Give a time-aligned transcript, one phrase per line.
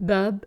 [0.00, 0.44] باب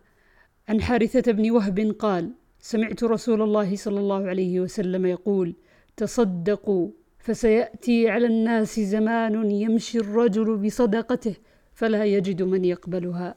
[0.67, 5.55] عن حارثة بن وهب قال سمعت رسول الله صلى الله عليه وسلم يقول
[5.97, 11.35] تصدقوا فسيأتي على الناس زمان يمشي الرجل بصدقته
[11.73, 13.35] فلا يجد من يقبلها.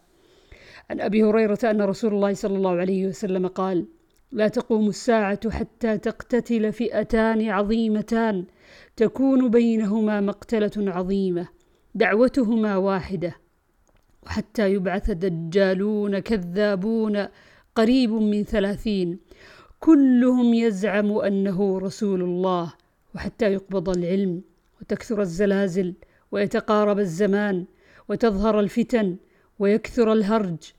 [0.91, 3.87] عن أبي هريرة أن رسول الله صلى الله عليه وسلم قال
[4.33, 8.45] لا تقوم الساعة حتى تقتتل فئتان عظيمتان
[8.97, 11.49] تكون بينهما مقتلة عظيمة
[11.95, 13.42] دعوتهما واحدة.
[14.23, 17.27] وحتى يبعث دجالون كذابون
[17.75, 19.19] قريب من ثلاثين.
[19.81, 22.73] كلهم يزعم أنه رسول الله
[23.15, 24.43] وحتى يقبض العلم
[24.81, 25.95] وتكثر الزلازل
[26.33, 27.65] ويتقارب الزمان
[28.09, 29.17] وتظهر الفتن
[29.59, 30.73] ويكثر الهرج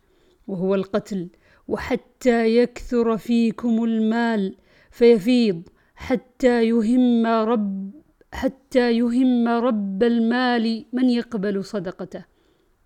[0.47, 1.27] وهو القتل.
[1.67, 4.55] وحتى يكثر فيكم المال
[4.91, 5.61] فيفيض.
[5.95, 7.91] حتى يهم رب
[8.33, 12.32] حتى يهم رب المال من يقبل صدقته.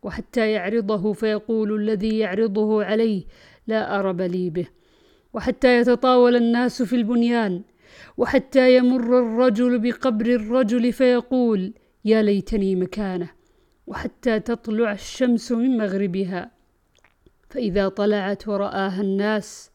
[0.08, 3.24] وحتى يعرضه فيقول الذي يعرضه عليه
[3.68, 4.68] لا أرب لي به.
[5.34, 7.62] وحتى يتطاول الناس في البنيان
[8.18, 11.74] وحتى يمر الرجل بقبر الرجل فيقول
[12.06, 13.30] يا ليتني مكانه.
[13.88, 16.52] وحتى تطلع الشمس من مغربها
[17.50, 19.72] فإذا طلعت ورآها الناس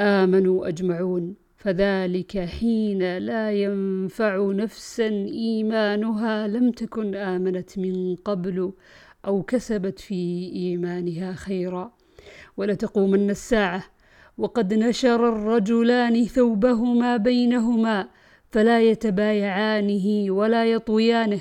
[0.00, 1.34] آمنوا أجمعون.
[1.56, 5.08] فذلك حين لا ينفع نفسا
[5.46, 8.72] إيمانها لم تكن آمنت من قبل
[9.26, 11.92] أو كسبت في إيمانها خيرا.
[12.56, 13.84] ولتقومن الساعة
[14.38, 18.08] وقد نشر الرجلان ثوبهما بينهما
[18.50, 21.40] فلا يتبايعانه ولا يطويانه.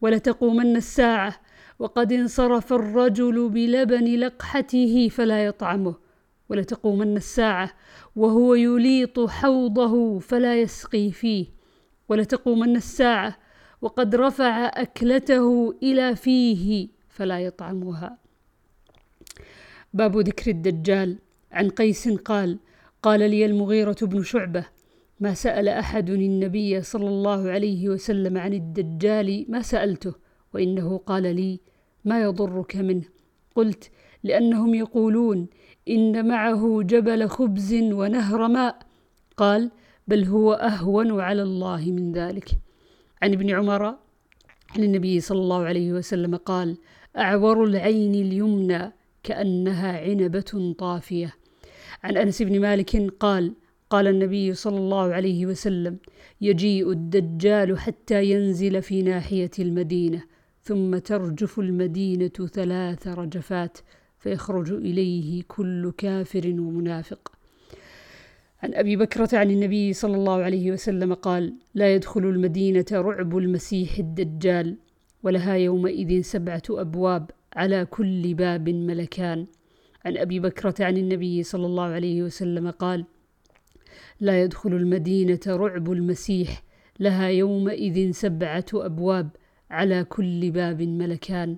[0.00, 1.34] ولتقومن الساعة
[1.78, 5.94] وقد انصرف الرجل بلبن لقحته فلا يطعمه.
[6.48, 7.70] ولتقومن الساعة
[8.16, 11.46] وهو يليط حوضه فلا يسقي فيه.
[12.08, 13.36] ولتقومن الساعة
[13.82, 16.97] وقد رفع أكلته إلى فيه.
[17.18, 18.18] فلا يطعمها.
[19.94, 21.18] باب ذكر الدجال.
[21.52, 22.58] عن قيس قال
[23.02, 24.64] قال لي المغيرة بن شعبة
[25.20, 30.14] ما سأل أحد النبي صلى الله عليه وسلم عن الدجال ما سألته
[30.54, 31.60] وإنه قال لي
[32.04, 33.04] ما يضرك منه.
[33.54, 33.90] قلت
[34.22, 35.46] لأنهم يقولون
[35.88, 38.78] إن معه جبل خبز ونهر ماء.
[39.36, 39.70] قال
[40.08, 42.48] بل هو أهون على الله من ذلك.
[43.22, 43.84] عن ابن عمر
[44.76, 46.76] عن النبي صلى الله عليه وسلم قال
[47.18, 48.92] أعور العين اليمنى
[49.22, 51.34] كأنها عنبة طافية.
[52.02, 53.52] عن أنس بن مالك قال
[53.90, 55.96] قال النبي صلى الله عليه وسلم
[56.40, 60.22] يجيء الدجال حتى ينزل في ناحية المدينة
[60.62, 63.78] ثم ترجف المدينة ثلاث رجفات
[64.18, 67.32] فيخرج إليه كل كافر ومنافق.
[68.62, 73.98] عن أبي بكرة عن النبي صلى الله عليه وسلم قال لا يدخل المدينة رعب المسيح
[73.98, 74.76] الدجال.
[75.22, 79.46] ولها يومئذ سبعة أبواب على كل باب ملكان.
[80.04, 83.04] عن أبي بكرة عن النبي صلى الله عليه وسلم قال
[84.20, 86.62] لا يدخل المدينة رعب المسيح.
[87.00, 89.28] لها يومئذ سبعة أبواب
[89.70, 91.56] على كل باب ملكان.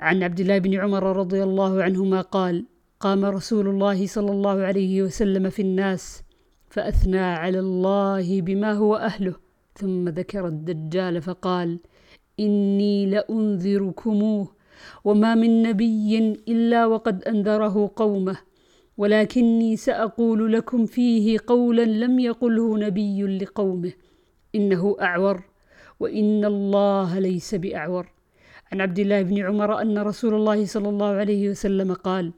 [0.00, 2.64] عن عبد الله بن عمر رضي الله عنهما قال
[3.00, 6.22] قام رسول الله صلى الله عليه وسلم في الناس
[6.68, 9.34] فأثنى على الله بما هو أهله
[9.74, 11.78] ثم ذكر الدجال فقال
[12.40, 14.48] إني لأنذركموه
[15.04, 18.36] وما من نبي إلا وقد أنذره قومه
[18.96, 23.92] ولكني سأقول لكم فيه قولا لم يقله نبي لقومه
[24.54, 25.42] إنه أعور
[26.00, 28.06] وإن الله ليس بأعور.
[28.72, 32.32] عن عبد الله بن عمر أن رسول الله صلى الله عليه وسلم قال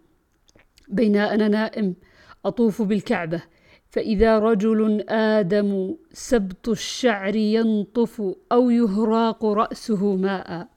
[0.89, 1.95] بين أنا نائم
[2.45, 3.43] أطوف بالكعبة
[3.91, 8.23] فإذا رجل آدم سبط الشعر ينطف
[8.53, 10.69] أو يهراق رأسه ماء.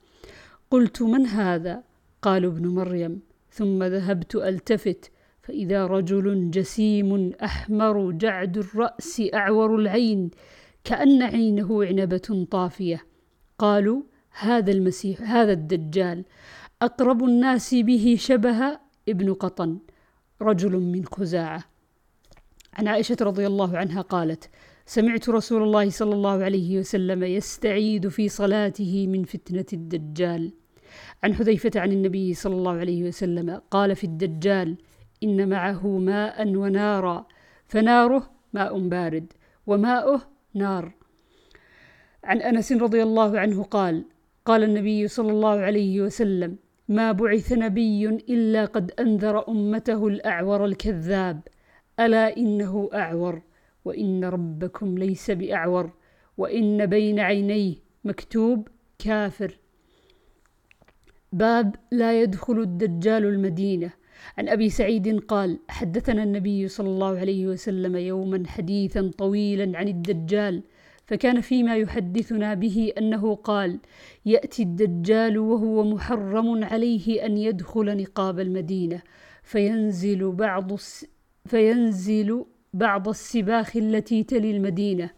[0.72, 1.84] قلت من هذا؟
[2.22, 3.22] قالوا ابن مريم.
[3.52, 5.12] ثم ذهبت ألتفت.
[5.42, 10.32] فإذا رجل جسيم أحمر جعد الرأس أعور العين
[10.84, 13.06] كأن عينه عنبة طافية.
[13.60, 14.02] قالوا
[14.40, 16.26] هذا المسيح هذا الدجال.
[16.82, 18.80] أقرب الناس به شبه
[19.10, 19.80] ابن قطن.
[20.42, 21.71] رجل من خزاعة.
[22.74, 24.50] عن عائشة رضي الله عنها قالت
[24.86, 30.54] سمعت رسول الله صلى الله عليه وسلم يستعيد في صلاته من فتنة الدجال.
[31.24, 34.78] عن حذيفة عن النبي صلى الله عليه وسلم قال في الدجال
[35.24, 37.28] إن معه ماء ونارا
[37.66, 39.34] فناره ماء بارد
[39.68, 40.22] وماؤه
[40.54, 40.94] نار.
[42.24, 44.06] عن أنس رضي الله عنه قال
[44.46, 46.58] قال النبي صلى الله عليه وسلم
[46.88, 51.42] ما بعث نبي إلا قد أنذر أمته الأعور الكذاب.
[52.06, 53.42] ألا إنه أعور
[53.86, 55.92] وإن ربكم ليس بأعور
[56.38, 58.68] وإن بين عينيه مكتوب
[59.00, 59.58] كافر
[61.34, 63.94] باب لا يدخل الدجال المدينة
[64.38, 70.64] عن أبي سعيد قال حدثنا النبي صلى الله عليه وسلم يوما حديثا طويلا عن الدجال
[71.06, 73.80] فكان فيما يحدثنا به أنه قال
[74.26, 79.02] يأتي الدجال وهو محرم عليه أن يدخل نقاب المدينة
[79.44, 80.72] فينزل بعض.
[81.46, 85.10] فينزل بعض السباخ التي تلي المدينة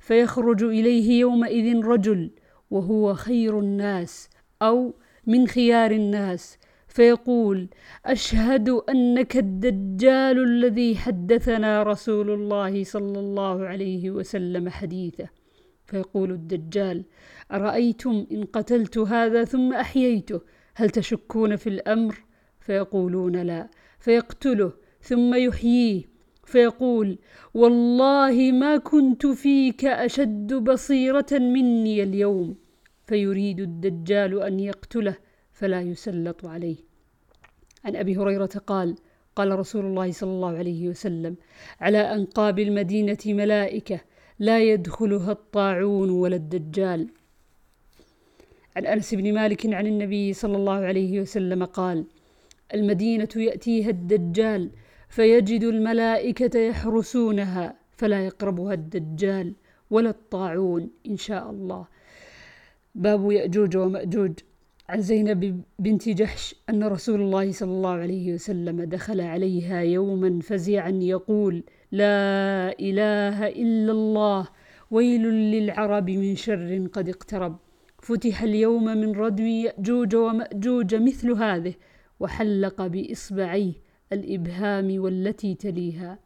[0.00, 2.30] فيخرج إليه يومئذ رجل
[2.70, 4.28] وهو خير الناس
[4.62, 4.94] أو
[5.26, 7.68] من خيار الناس فيقول
[8.06, 15.28] أشهد أنك الدجال الذي حدثنا رسول الله صلى الله عليه وسلم حديثه
[15.86, 17.04] فيقول الدجال
[17.52, 20.40] أرأيتم إن قتلت هذا ثم أحييته
[20.74, 22.24] هل تشكون في الأمر؟
[22.60, 23.68] فيقولون لا
[23.98, 26.02] فيقتله ثم يحييه
[26.44, 27.18] فيقول
[27.54, 32.56] والله ما كنت فيك أشد بصيرة مني اليوم.
[33.06, 35.16] فيريد الدجال أن يقتله
[35.52, 36.76] فلا يسلط عليه.
[37.84, 38.96] عن أبي هريرة قال
[39.36, 41.36] قال رسول الله صلى الله عليه وسلم
[41.80, 44.00] على أنقاب المدينة ملائكة
[44.38, 47.08] لا يدخلها الطاعون ولا الدجال.
[48.76, 52.04] عن أنس بن مالك عن النبي صلى الله عليه وسلم قال
[52.74, 54.70] المدينة يأتيها الدجال
[55.08, 59.54] فيجد الملائكة يحرسونها فلا يقربها الدجال
[59.90, 61.86] ولا الطاعون إن شاء الله.
[62.94, 64.32] باب يأجوج ومأجوج.
[64.88, 70.90] عن زينب بنت جحش أن رسول الله صلى الله عليه وسلم دخل عليها يوما فزعا
[70.90, 74.48] يقول لا إله إلا الله
[74.90, 77.56] ويل للعرب من شر قد اقترب.
[78.02, 81.74] فتح اليوم من ردم يأجوج ومأجوج مثل هذه
[82.20, 86.18] وحلق بإصبعيه الإبهام والتي تليها.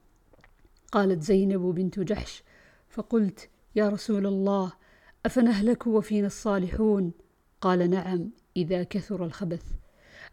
[0.92, 2.42] قالت زينب بنت جحش
[2.88, 4.72] فقلت يا رسول الله
[5.26, 7.12] أفنهلك وفينا الصالحون؟
[7.60, 9.64] قال نعم إذا كثر الخبث.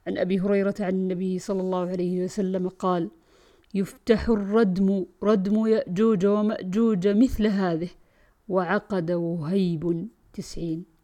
[0.08, 3.12] عن أبي هريرة عن النبي صلى الله عليه وسلم قال
[3.74, 7.90] يفتح الردم ردم يأجوج ومأجوج مثل هذه
[8.48, 10.99] وعقد وهيب تسعين.